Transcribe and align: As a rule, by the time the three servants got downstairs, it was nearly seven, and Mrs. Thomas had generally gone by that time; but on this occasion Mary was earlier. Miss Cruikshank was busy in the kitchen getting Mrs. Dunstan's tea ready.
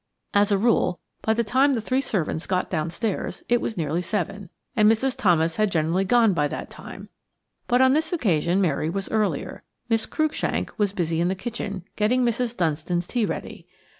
As 0.33 0.51
a 0.51 0.57
rule, 0.57 0.99
by 1.21 1.35
the 1.35 1.43
time 1.43 1.75
the 1.75 1.79
three 1.79 2.01
servants 2.01 2.47
got 2.47 2.71
downstairs, 2.71 3.43
it 3.47 3.61
was 3.61 3.77
nearly 3.77 4.01
seven, 4.01 4.49
and 4.75 4.91
Mrs. 4.91 5.15
Thomas 5.15 5.57
had 5.57 5.71
generally 5.71 6.05
gone 6.05 6.33
by 6.33 6.47
that 6.47 6.71
time; 6.71 7.09
but 7.67 7.81
on 7.81 7.93
this 7.93 8.11
occasion 8.11 8.59
Mary 8.59 8.89
was 8.89 9.09
earlier. 9.11 9.61
Miss 9.89 10.07
Cruikshank 10.07 10.71
was 10.79 10.91
busy 10.91 11.21
in 11.21 11.27
the 11.27 11.35
kitchen 11.35 11.83
getting 11.97 12.25
Mrs. 12.25 12.57
Dunstan's 12.57 13.05
tea 13.05 13.25
ready. 13.27 13.67